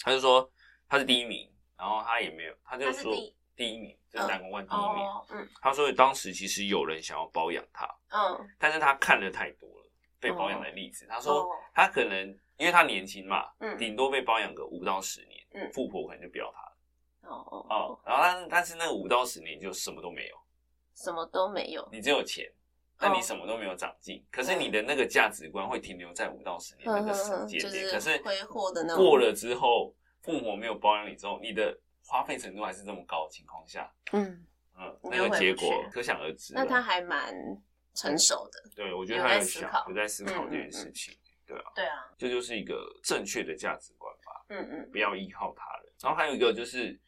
[0.01, 0.51] 他就说
[0.89, 1.49] 他是第一名，
[1.81, 3.11] 然后他也没有，他就说
[3.55, 5.03] 第一名，就是男公关第一名。
[5.31, 5.49] 嗯。
[5.59, 9.89] 他说当时其实有人想要包养他，嗯，但是他看的太多了
[10.19, 11.07] 被包养的例子。
[11.09, 16.77] 他说他可能因为他年轻嘛，嗯，顶多被包养个五到十年，嗯，富婆可能就不要他了。
[17.23, 20.35] 哦哦哦，然后但是但是那个五到十年就什么都没有，
[20.93, 22.45] 什么都没有，你只有钱，
[22.99, 34.45] 那你什么都没有长进，可是你的那个价值观会停留在五到十年那个时间点，可是挥霍的那过了之后，父母没有包养你之后，你的花费程度还是这么高的情况下，嗯
[34.77, 36.53] 嗯，那个结果可想而知。
[36.53, 37.33] 那他还蛮
[37.93, 41.13] 成熟的，对，我觉得他有想有在思考这件事情，
[41.45, 46.99] 对啊，对啊，这就是一个正确的价值观吧，嗯嗯，不要依靠他人，然后还有一个就是。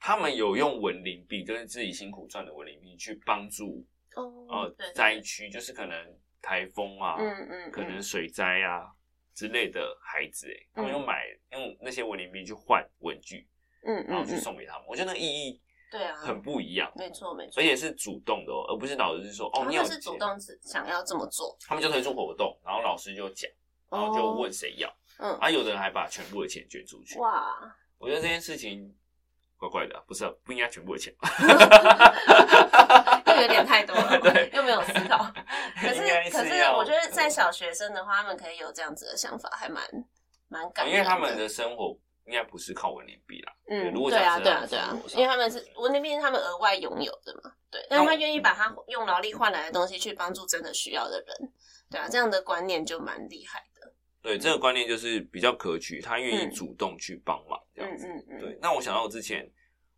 [0.00, 8.86] 他们有用文林币，就是自己辛苦赚的文林币，去帮助呃灾区，就是可能台风啊，嗯嗯，可能水灾啊
[9.38, 13.46] 之类的孩子，哎，他们用买用那些文林币去换文具，
[13.86, 14.84] 嗯，然后去送给他们。
[14.88, 20.28] 我觉得那个意义对啊，很不一样，没错没错，而且是主动的哦，而不是老师说哦，你要是主动
[20.60, 23.48] 想要这么做，他们就推出活动，然后老师就讲，
[23.88, 27.56] 然后就问谁要，嗯，啊，有的人还把全部的钱捐出去，哇，
[27.98, 28.92] 我觉得这件事情。
[29.60, 31.18] 怪怪的、啊，不是、啊、不应该全部的钱，又
[33.42, 35.32] 有点太多了， 对，又没有思考。
[35.80, 39.82] 可是可是，我觉得在小学生的话，他们可以有这样子的想法，还蛮
[40.48, 40.88] 蛮感。
[40.88, 51.52] 因为他们的生活应该不是靠文联币啦，嗯，如果对啊对啊对啊，因为他们是文林币是他们额外拥有的嘛，对，但他愿意把他用劳力换来的东西去帮助真的需要的人，
[51.90, 53.92] 对啊，这样的观念就蛮厉害的。
[54.20, 57.58] 对，这个观念就是比较可取，他愿意主动去帮忙。
[57.74, 58.58] 这样子，嗯嗯嗯，对。
[58.60, 59.48] 那我想到我之前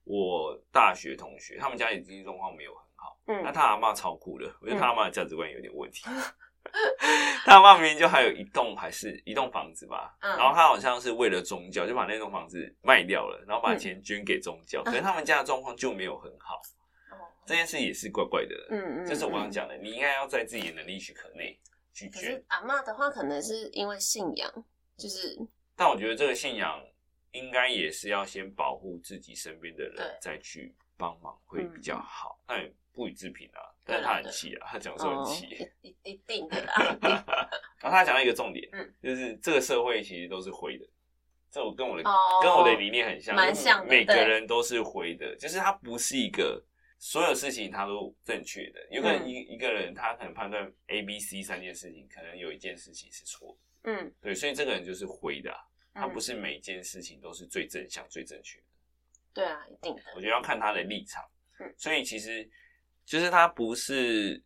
[0.04, 2.89] 我大学同学，他们家里经济状况没有很好，
[3.30, 6.02] 嗯，那他阿妈超酷的，我觉得他阿妈的价值观有点问题。
[6.06, 6.22] 嗯、
[7.46, 16.60] 他阿妈明明就还有一栋还是一栋房子吧，嗯，然后他好像是为了宗教，就把那栋房子卖掉了，然后把钱捐给宗教，可是他们家的状况就没有很好。
[17.46, 21.58] 这件事也是怪怪的，嗯嗯，就是我刚刚讲的，你应该要在自己的能力许可内
[21.92, 22.42] 去捐。
[22.48, 24.52] 阿妈的话，可能是因为信仰，
[24.96, 25.38] 就是，
[25.76, 26.82] 但我觉得这个信仰。
[27.32, 32.36] 应该也是要先保护自己身边的人，再去帮忙会比较好。
[32.48, 35.46] 那也不予置评啊，但是他很气啊，他讲说很气，
[35.82, 36.98] 一一定的啦。
[37.80, 38.68] 然后他讲到一个重点，
[39.02, 40.86] 就是这个社会其实都是灰的。
[41.50, 42.04] 这我跟我的
[42.42, 43.84] 跟我的理念很像，蛮像。
[43.86, 46.62] 每个人都是灰的，就是他不是一个
[46.98, 48.80] 所有事情他都正确的。
[48.90, 53.92] 有可能一一个人他可能判断 A、B、C 三件事情，可能有一件事情是错的。
[53.92, 55.52] 嗯，对，所以这个人就是灰的。
[55.92, 58.64] 他不是每件事情都是最正向、最正确的。
[59.34, 60.02] 对啊，一定的。
[60.14, 61.20] 我觉得要看他的立场。
[61.58, 62.48] 嗯，所以其实
[63.04, 64.42] 就是他不是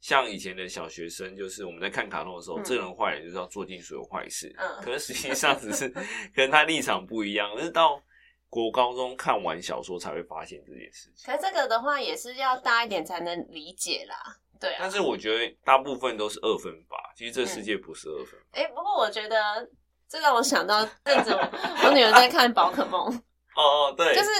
[0.00, 4.54] 像以前的小学生，就是我们在看卡通的时候，这人坏人就是要做尽所有坏事。
[4.58, 4.82] 嗯。
[4.82, 5.88] 可是实际上只是
[6.34, 8.02] 可能他立场不一样，可是到
[8.48, 11.26] 国高中看完小说才会发现这件事情。
[11.26, 14.16] 可是这个的话也是要大一点才能理解啦。
[14.60, 14.76] 对啊。
[14.80, 18.46] 但是我觉得大部分都是二分法，其实这世界不是二分法。
[18.52, 19.68] 哎，不过我觉得。
[20.10, 21.38] 这让我想到 那种
[21.84, 23.14] 我女儿在看宝可梦
[23.54, 24.30] 哦哦，对，就是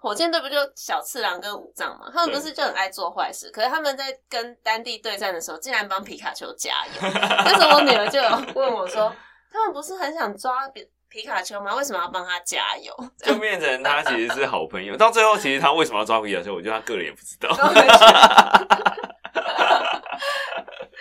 [0.00, 6.92] 火箭队不就小次郎跟武藏嘛，他们不是就很爱做坏事，可是他们在跟丹帝对战的时候，竟然帮皮卡丘加油。
[7.44, 9.12] 但是我女儿就有问我说，
[9.52, 11.74] 他们不是很想抓皮皮卡丘吗？
[11.74, 12.94] 为什么要帮他加油？
[13.24, 17.48] 就变成他其实是好朋友，到最后其实他为什么要抓皮卡丘，我觉得他个人也不知道。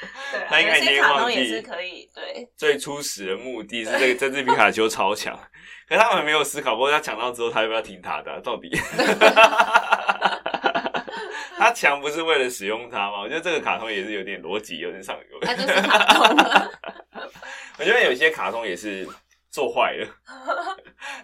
[0.50, 5.38] 他应该已经忘记，对， 最初始的目的是这个这只皮卡丘超强，
[5.88, 8.40] 可是他们没有思考过，他抢到之后他要不要停他的、啊？
[8.44, 8.70] 到底
[11.58, 13.22] 他强不是为了使用它吗？
[13.22, 15.40] 我觉得这个卡通也是有点逻辑，有点上游。
[15.42, 16.38] 他就是卡通。
[17.80, 19.08] 我觉得有些卡通也是。
[19.50, 20.06] 做坏了，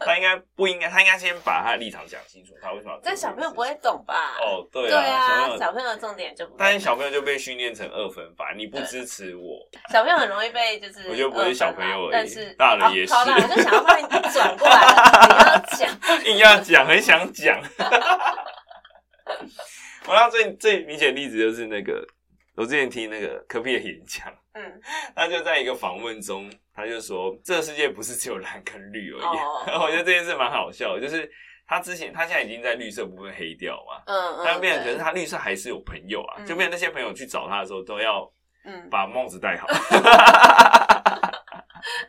[0.05, 0.89] 他应该不应该？
[0.89, 2.99] 他应该先把他的立场讲清楚，他为什么要？
[3.03, 4.35] 但小朋友不会懂吧？
[4.41, 6.55] 哦，对啊，对啊，小朋友的重点就不。
[6.57, 9.59] 但是小朋友就被训练成二分法，你不支持我，
[9.91, 11.09] 小朋友很容易被就是。
[11.09, 13.13] 我觉得不是小朋友而已，大人也是。
[13.13, 14.75] 好了，我就想要帮你转过来，
[15.25, 17.61] 你要讲，硬要讲，很想讲。
[20.05, 22.05] 我那最最明显的例子就是那个，
[22.55, 24.81] 我之前听那个科比的演讲，嗯，
[25.15, 26.51] 他就在一个访问中。
[26.75, 29.21] 他就说，这个世界不是只有蓝跟绿而已。
[29.21, 29.83] Oh.
[29.85, 31.31] 我觉得这件事蛮好笑的，就是
[31.67, 38.31] 他之前他现在已经在绿色部分黑掉嘛，嗯，他变成可是他绿色还是有朋友啊，嗯、就变成那些朋友去找他的时候都要
[38.65, 39.67] 嗯，把帽子戴好。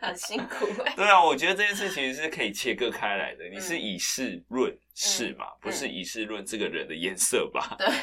[0.01, 0.95] 很辛苦哎、欸。
[0.95, 3.43] 对啊，我觉得这件事其实是可以切割开来的。
[3.49, 7.75] 你是以事论事嘛，嗯、不是以事论这个人的颜色吧？
[7.77, 7.87] 对。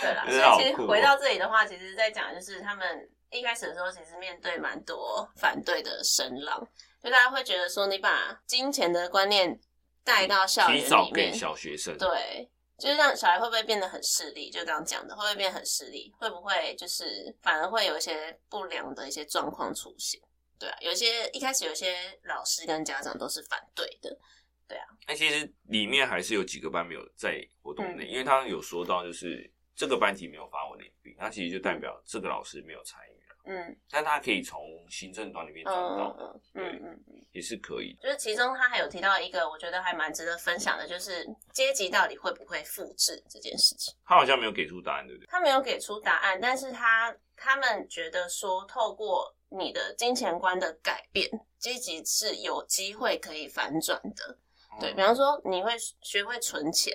[0.00, 6.58] 对啦，所以其实回到这里的话，其实在讲就是他们一开始的时候，其实面对蛮多反对的声浪，
[7.02, 9.58] 就大家会觉得说，你把金钱的观念
[10.04, 12.50] 带到校园里面，小学生对。
[12.80, 14.50] 就是让小孩会不会变得很势利？
[14.50, 16.10] 就刚刚讲的，会不会变得很势利？
[16.18, 17.04] 会不会就是
[17.42, 20.18] 反而会有一些不良的一些状况出现？
[20.58, 24.18] 对啊，有些一开始有些老师跟家长都是反对的，
[24.66, 24.86] 对啊。
[25.06, 33.19] 那其实里面还是有几个班没有在活动内，嗯、因为他有说到，就是这个班级没有发文领病，那其实就代表这个老师没有参与。
[33.44, 37.96] 嗯，但他可以从行政端里面找到，嗯嗯嗯，也是可以。
[38.02, 43.94] 就是其中他还有提到一个，我觉得还蛮值得分享的，就是阶级到底会不会复制这件事情。
[44.04, 45.26] 他好像没有给出答案，对不对？
[45.28, 54.38] 他没有给出答案，但是他他们觉得说，透过你的金钱观的改变，阶级是有机会可以反转的。
[54.78, 55.72] 对，比方说，你会
[56.02, 56.94] 学会存钱，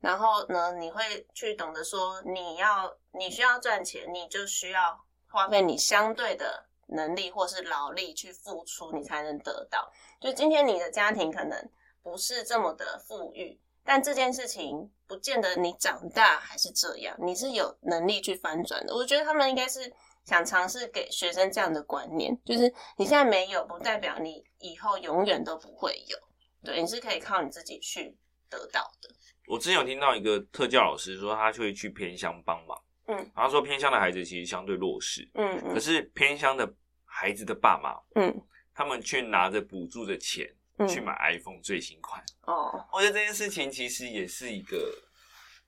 [0.00, 5.04] 然后呢，你会去懂得说，你要你需要赚钱，你就需要。
[5.32, 9.90] 花费你相对的能力或是劳力去付出，你才能得到。
[10.20, 11.70] 就今天你的家庭可能
[12.02, 18.94] 不是这么的富裕，但这件事情不见得你长大还是这样，你是有能力去翻转的。
[18.94, 19.90] 我觉得他们应该是
[20.24, 26.16] 想尝试给学生这样的观念，就是你现在没有，不代表你以后永远都不会有。
[26.62, 28.16] 对，你是可以靠你自己去
[28.48, 29.08] 得到的。
[29.48, 32.78] 我之前有听到一个特教老师说，他就会去偏乡帮忙。
[33.12, 36.72] 嗯，然后说偏乡的孩子其实相对弱势，嗯，可是偏乡的
[37.04, 38.42] 孩子的爸妈，嗯，
[38.74, 40.50] 他们却拿着补助的钱
[40.88, 42.24] 去买 iPhone 最新款。
[42.42, 44.92] 哦，我觉得这件事情其实也是一个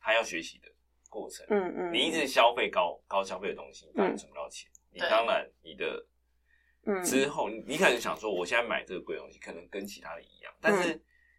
[0.01, 0.69] 他要学习的
[1.09, 1.47] 过程。
[1.51, 4.71] 嗯嗯，你一直消费高高消费的东西，当然存不到钱。
[4.91, 6.07] 你当然你的，
[6.87, 10.93] 嗯，之后你可能想说，我现在买这个贵东西，可能跟其他的一样，但是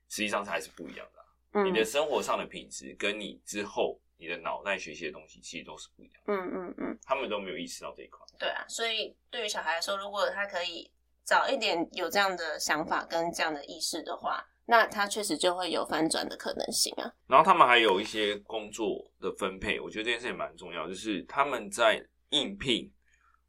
[0.10, 1.64] 实际上它还是不一样的。
[1.64, 4.00] 你的生活上的品质跟你之后。
[4.18, 8.26] 你的脑袋学习的东西其实都是不一样的，嗯嗯嗯，他们都没有意识到这一块。
[8.40, 10.90] 对啊，所以对于小孩来说，如果他可以
[11.24, 17.12] 早一点有这样的想法跟这样的意识的话，那他确实就会有翻转的可能性啊。
[17.28, 22.92] 然后他们还有一些工作的分配，我觉得这件事也蛮重要，就是他们在应聘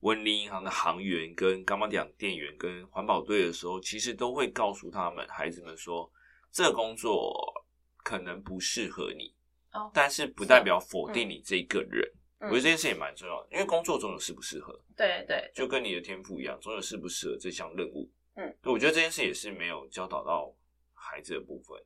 [0.01, 6.11] 文林银行的行员、跟刚刚讲店员、跟环保队的时候，其实都会告诉他们孩子们说，
[6.53, 7.35] 这个工作
[8.05, 9.35] 可能不适合你。
[9.93, 12.03] 但是不代表否定你这个人，
[12.39, 18.11] 嗯、我觉得这件事也蛮重要的，因为工作总有适不适合，对对，就跟你的天赋一样，总有适不适合这项任务。
[18.37, 20.55] 嗯，我觉得这件事也是没有教导到
[20.93, 21.81] 孩子的部分。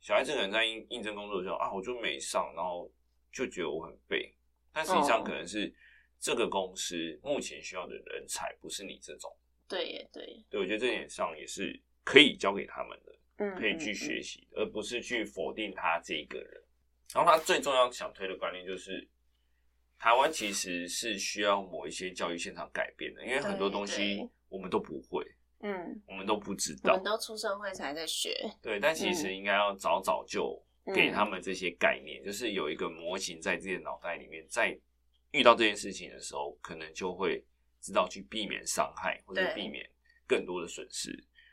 [0.00, 2.88] 小孩子可能在应应征工作的时候啊，我就没上，然后
[3.32, 4.32] 就觉得我很废，
[4.72, 5.74] 但实际上可能是
[6.20, 9.34] 这个公司目前需要的人才不是你这种。
[9.68, 16.62] 对耶，对，对，我觉得这点上也是可以教给他们的，嗯，可以去学习，而不是去否定他这一个人。
[17.14, 19.08] 然后他最重要想推的观念就是，
[19.98, 25.24] 台湾其实是需要某一些教育现场改变的，因为很多东西我们都不会，
[25.60, 30.62] 嗯，我们都不知道，我们都出社会才在学，对，但其实应该要早早就
[30.94, 34.78] 给他们这些概念，嗯、就是有一个模型在自己的脑袋里面，在
[35.30, 37.42] 遇到这件事情的时候，可能就会
[37.80, 39.88] 知道去避免伤害或者避免
[40.26, 41.10] 更多的损失。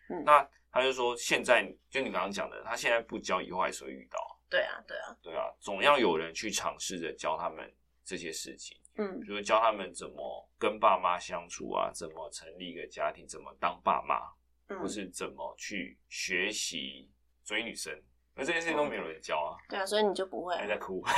[0.10, 4.20] 嗯，那他就说，现在就你刚刚讲的，他现在不教，以后还是会遇到。
[4.54, 7.68] 对啊，对啊，对啊，总要有人去尝试着教他们
[8.06, 14.20] 这些事情，嗯，比如教他们怎么跟爸妈相处啊，怎么成立一个家庭，怎么当爸妈，
[14.68, 17.10] 嗯，或是怎么去学习
[17.44, 17.92] 追女生，
[18.36, 19.58] 那这些事情都没有人教啊。
[19.68, 21.02] 对啊，所以你就不会还在哭，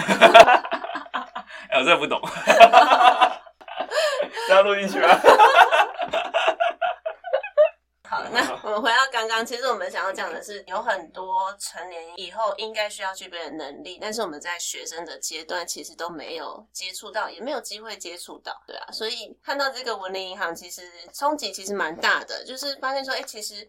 [1.68, 2.22] 哎，我真的不懂，
[4.48, 5.20] 大家录进去啊。
[8.32, 18.92] 那我们回到刚刚，其实我们想要讲的是，有很多成年以后应该需要具备的能力，但是我们在学生的阶段其实都没有接触到，也没有机会接触到，对啊。
[18.92, 23.68] 所以看到这个文林银行，其实冲击其实蛮大的，就是发现说，哎，其实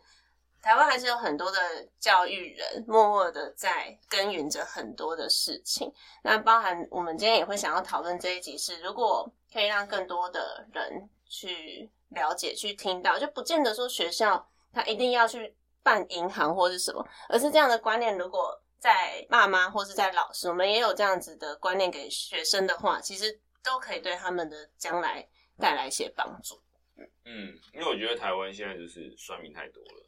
[0.62, 1.58] 台湾还是有很多的
[1.98, 5.92] 教育人默默的在耕耘着很多的事情。
[6.22, 11.90] 那包含我们今天也会想要讨论这一集是，如果可以让更多的人去。
[12.10, 25.26] 了解去听到，就不见得说学校他一定要去办银行或是什么，而是这样的观念，如果在爸妈或是在老师，我们也有这样子的观念给学生的话，其实都可以对他们的将来
[25.58, 26.60] 带来一些帮助。
[27.24, 30.06] 嗯，因为我觉得台湾现在就是算命太多了，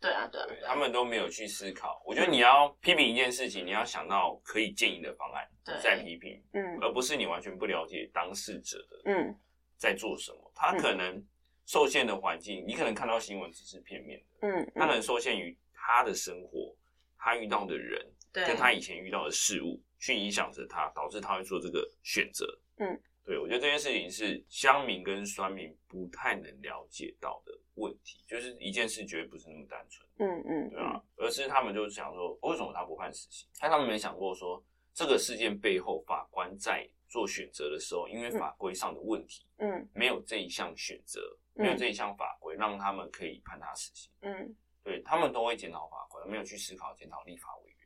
[0.00, 2.02] 对啊，对啊，他们都没有去思考。
[2.04, 5.48] 我觉得你要批评一件事情，你要想到可以建议的方案，
[5.80, 9.34] 再批评，嗯，而不是你完全不了解当事者的，嗯，
[9.80, 10.52] 在做什么。
[10.54, 11.24] 他可能
[11.64, 16.76] 受限的环境，你可能看到新闻只是片面的，嗯，他可能受限于他的生活，
[17.16, 23.00] 他遇到的人，跟他以前遇到的事物，去影响着他，导致他会做这个选择，嗯。
[23.22, 31.00] 对，我觉得这件事情是乡民跟酸民不太能了解到的问题，就是一件事绝对不是那么单纯，嗯嗯，对啊？
[31.16, 33.48] 而是他们就是想说，为什么他不判死刑？
[33.60, 34.60] 但他们没想过说，
[34.92, 41.20] 这个事件背后法官在做选择的时候，因为法规上的问题，嗯，没有这一项选择，
[41.54, 47.78] 没有这一项法规让他们可以判他死刑，嗯，对，他们都会检讨法规，没有去思考检讨立法委员，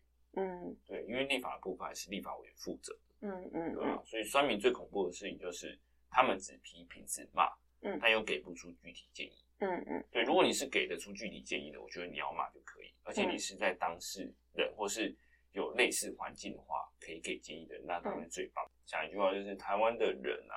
[0.45, 2.97] 嗯，对，因为立法的部分还是立法委员负责。
[3.23, 4.03] 嗯嗯，对吧？
[4.05, 5.79] 所以酸民最恐怖的事情就是
[6.11, 7.49] 他们只批评只骂，
[7.81, 9.39] 嗯，但又给不出具体建议。
[9.61, 15.17] 嗯嗯，对，如果你是给得出具体建议的，我觉得你要骂就可以，而且你是在当事人或是
[15.55, 18.65] 有类似环境的话，可以给建议的，那当然最棒。
[18.85, 20.55] 讲一句话就是台湾的人啊，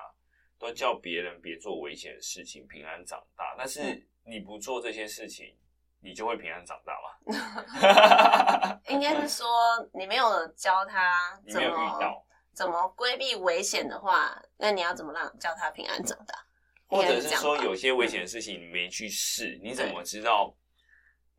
[0.59, 3.55] 都叫别人别做危险的事情，平安长大。
[3.57, 5.55] 但是你不做这些事情，
[6.01, 8.79] 你就会平安长大吗？
[8.89, 9.47] 应该是说
[9.93, 12.25] 你没有教他，你没有遇到。
[12.53, 16.33] 怎么规避危险的话，那你要怎么让叫他平安长大？
[16.87, 20.55] 或者是说有些危险的事情你没去试，嗯、你怎么知道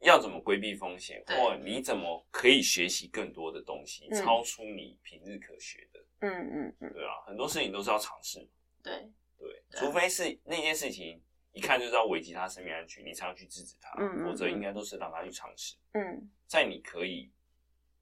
[0.00, 1.22] 要怎么规避风险？
[1.26, 6.00] 或你怎么可以学习更多的东西，嗯、超出你平日可学的？
[6.20, 8.48] 嗯嗯嗯，对啊，很多事情都是要尝试。
[8.82, 11.22] 对对，除非是那件事情
[11.52, 13.94] 一看就知道危及他生命安全，你才要去制止他。
[13.98, 15.76] 嗯，否则应该都是让他去尝试。
[15.92, 17.30] 嗯，在你可以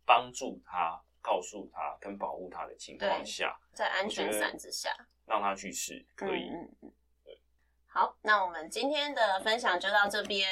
[0.05, 1.03] 帮助他。
[1.29, 6.49] 告诉他跟保护他的情况下，在安全伞之下，让他去试，可以。
[6.49, 6.93] 嗯嗯，
[7.25, 7.41] 对。
[7.89, 10.49] 好，那我们今天的分享就到这边。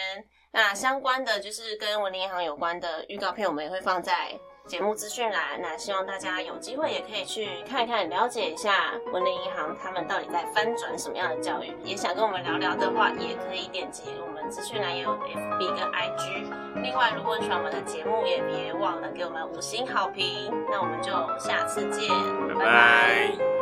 [0.54, 4.38] 那相关的就是跟文林银行有关的预告片，我们也会放在
[4.68, 5.60] 节目资讯栏。
[5.60, 11.76] 那希望大家有机会也可以去看一看，了解一下文林银行他们到底在翻转什么样的教育。
[11.82, 16.82] 也想跟我们聊聊的话，也可以点击我们资讯栏也有 FB 跟 IG。
[16.84, 20.52] 另外，如果喜欢我们的节目，也别忘了给我们五星好评。
[20.70, 22.08] 那我们就下次见，
[22.48, 23.53] 拜拜。